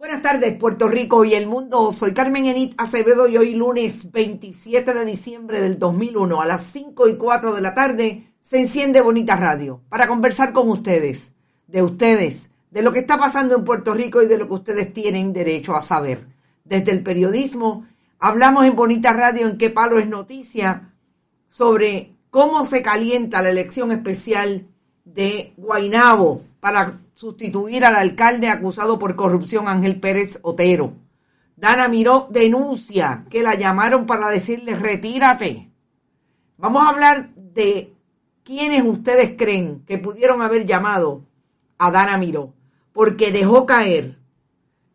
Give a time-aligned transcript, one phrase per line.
[0.00, 1.92] Buenas tardes, Puerto Rico y el mundo.
[1.92, 7.06] Soy Carmen Enit Acevedo y hoy lunes 27 de diciembre del 2001 a las 5
[7.06, 11.34] y 4 de la tarde se enciende Bonita Radio para conversar con ustedes,
[11.66, 14.94] de ustedes, de lo que está pasando en Puerto Rico y de lo que ustedes
[14.94, 16.26] tienen derecho a saber.
[16.64, 17.86] Desde el periodismo,
[18.18, 20.94] hablamos en Bonita Radio en qué palo es noticia
[21.50, 24.66] sobre cómo se calienta la elección especial
[25.04, 30.94] de Guainabo para sustituir al alcalde acusado por corrupción Ángel Pérez Otero.
[31.56, 35.70] Dana Miró denuncia que la llamaron para decirle retírate.
[36.56, 37.94] Vamos a hablar de
[38.42, 41.26] quiénes ustedes creen que pudieron haber llamado
[41.76, 42.54] a Dana Miró,
[42.92, 44.18] porque dejó caer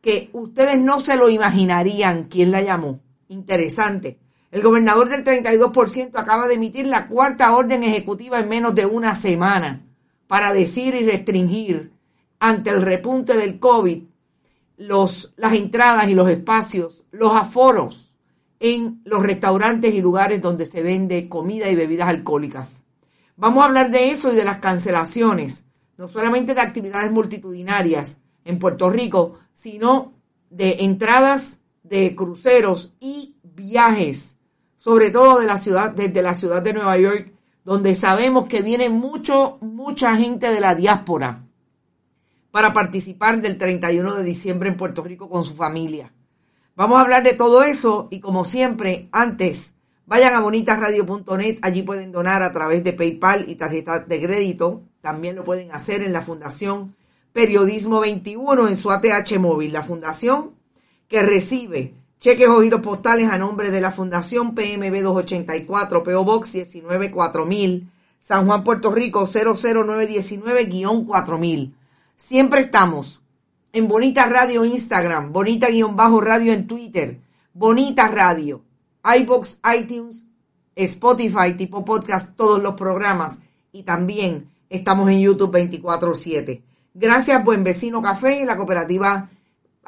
[0.00, 3.00] que ustedes no se lo imaginarían quién la llamó.
[3.28, 4.18] Interesante.
[4.50, 9.14] El gobernador del 32% acaba de emitir la cuarta orden ejecutiva en menos de una
[9.14, 9.87] semana
[10.28, 11.90] para decir y restringir
[12.38, 14.04] ante el repunte del COVID
[14.76, 18.12] las entradas y los espacios, los aforos
[18.60, 22.84] en los restaurantes y lugares donde se vende comida y bebidas alcohólicas.
[23.36, 25.64] Vamos a hablar de eso y de las cancelaciones,
[25.96, 30.12] no solamente de actividades multitudinarias en Puerto Rico, sino
[30.50, 34.36] de entradas de cruceros y viajes,
[34.76, 37.32] sobre todo de la ciudad, desde la ciudad de Nueva York,
[37.68, 41.44] donde sabemos que viene mucho, mucha gente de la diáspora
[42.50, 46.10] para participar del 31 de diciembre en Puerto Rico con su familia.
[46.76, 49.74] Vamos a hablar de todo eso y como siempre, antes,
[50.06, 54.84] vayan a bonitasradio.net, allí pueden donar a través de PayPal y tarjeta de crédito.
[55.02, 56.96] También lo pueden hacer en la Fundación
[57.34, 60.54] Periodismo 21 en su ATH móvil, la fundación
[61.06, 66.54] que recibe cheques o giros postales a nombre de la Fundación PMB 284, PO Box
[66.54, 71.72] 194000, San Juan, Puerto Rico 00919-4000.
[72.16, 73.20] Siempre estamos
[73.72, 77.20] en Bonita Radio Instagram, Bonita-Radio en Twitter,
[77.54, 78.64] Bonita Radio,
[79.04, 80.24] iBox, iTunes,
[80.74, 83.38] Spotify, tipo podcast, todos los programas
[83.72, 86.62] y también estamos en YouTube 24/7.
[86.94, 89.30] Gracias Buen Vecino Café, la cooperativa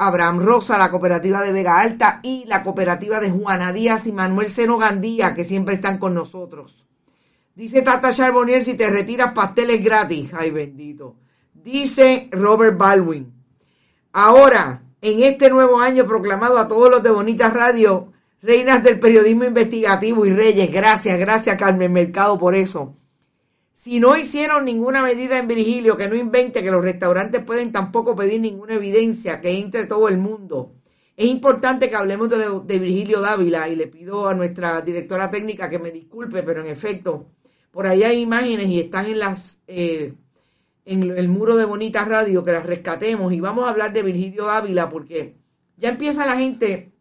[0.00, 4.48] Abraham Rosa, la cooperativa de Vega Alta y la cooperativa de Juana Díaz y Manuel
[4.48, 6.86] Seno Gandía, que siempre están con nosotros.
[7.54, 10.30] Dice Tata Charbonnier, si te retiras pasteles gratis.
[10.32, 11.16] Ay, bendito.
[11.52, 13.30] Dice Robert Baldwin.
[14.12, 18.10] Ahora, en este nuevo año proclamado a todos los de Bonita Radio,
[18.40, 22.96] reinas del periodismo investigativo y reyes, gracias, gracias Carmen Mercado por eso.
[23.80, 28.14] Si no hicieron ninguna medida en Virgilio, que no invente que los restaurantes pueden tampoco
[28.14, 30.74] pedir ninguna evidencia que entre todo el mundo.
[31.16, 35.78] Es importante que hablemos de, Virgilio Dávila y le pido a nuestra directora técnica que
[35.78, 37.30] me disculpe, pero en efecto,
[37.70, 40.12] por ahí hay imágenes y están en las eh,
[40.84, 44.50] en el muro de Bonita Radio, que las rescatemos y vamos a hablar de Virgilio
[44.50, 45.36] Ávila porque
[45.78, 46.92] ya empieza la gente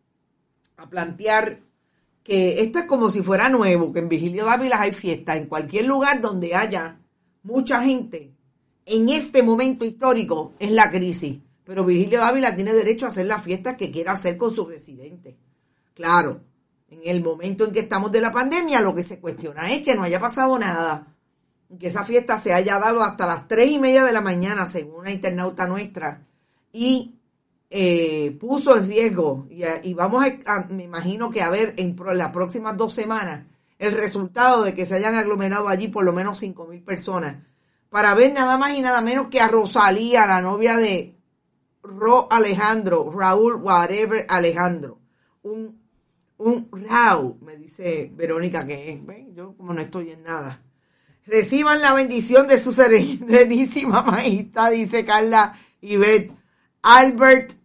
[0.77, 1.59] a plantear
[2.23, 5.85] que esto es como si fuera nuevo, que en Virgilio Dávila hay fiesta, en cualquier
[5.85, 6.99] lugar donde haya
[7.43, 8.33] mucha gente,
[8.85, 13.39] en este momento histórico es la crisis, pero Virgilio Dávila tiene derecho a hacer la
[13.39, 15.35] fiesta que quiera hacer con sus residentes.
[15.93, 16.41] Claro,
[16.89, 19.95] en el momento en que estamos de la pandemia, lo que se cuestiona es que
[19.95, 21.15] no haya pasado nada
[21.77, 25.01] que esa fiesta se haya dado hasta las tres y media de la mañana, según
[25.01, 26.25] una internauta nuestra,
[26.71, 27.18] y
[27.69, 32.75] eh, puso en riesgo, y, vamos a, me imagino que a ver en las próximas
[32.77, 33.45] dos semanas
[33.77, 37.37] el resultado de que se hayan aglomerado allí por lo menos cinco mil personas,
[37.89, 41.15] para ver nada más y nada menos que a Rosalía, la novia de
[41.81, 44.99] Ro Alejandro, Raúl Whatever Alejandro,
[45.43, 45.79] un,
[46.37, 49.33] un Raúl, me dice Verónica que es, ¿ven?
[49.33, 50.61] yo como no estoy en nada
[51.29, 56.31] Reciban la bendición de su serenísima majestad, dice Carla Ivette.
[56.81, 57.58] Albert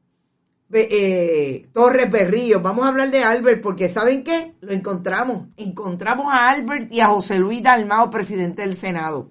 [0.72, 2.61] eh, Torres Berrío.
[2.61, 4.55] Vamos a hablar de Albert porque ¿saben qué?
[4.61, 5.49] Lo encontramos.
[5.56, 9.31] Encontramos a Albert y a José Luis Dalmao, presidente del Senado.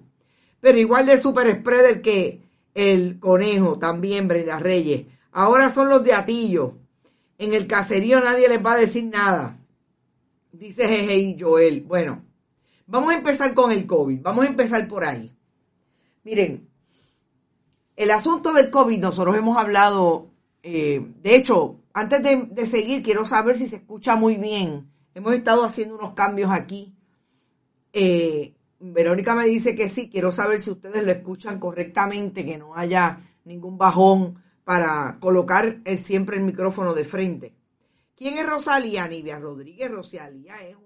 [0.60, 2.42] Pero igual de super spreader que
[2.74, 5.06] el conejo, también Brenda Reyes.
[5.32, 6.78] Ahora son los de Atillo.
[7.38, 9.58] En el caserío nadie les va a decir nada.
[10.52, 11.82] Dice Jeje y Joel.
[11.82, 12.22] Bueno,
[12.86, 15.34] Vamos a empezar con el COVID, vamos a empezar por ahí.
[16.22, 16.68] Miren,
[17.96, 20.30] el asunto del COVID, nosotros hemos hablado,
[20.66, 24.90] eh, de hecho, antes de, seguir, quiero saber si se escucha muy bien.
[25.14, 26.96] Hemos estado haciendo unos cambios aquí.
[27.92, 32.74] Eh, Verónica me dice que sí, quiero saber si ustedes lo escuchan correctamente, que no
[32.74, 37.54] haya ningún bajón para colocar siempre el micrófono de frente.
[38.16, 39.90] ¿Quién es Rosalía Nivia Rodríguez?
[39.90, 40.76] Rosalía es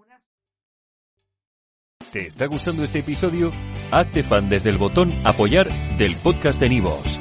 [2.12, 3.52] ¿Te está gustando este episodio?
[3.90, 7.20] Hazte fan desde el botón apoyar del podcast de Nivos.